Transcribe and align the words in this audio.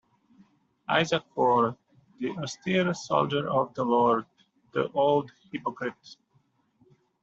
Isaac 0.89 1.21
Ford, 1.35 1.75
the 2.19 2.31
austere 2.39 2.91
soldier 2.91 3.47
of 3.47 3.71
the 3.75 3.85
Lord, 3.85 4.25
the 4.73 4.89
old 4.93 5.31
hypocrite. 5.51 6.15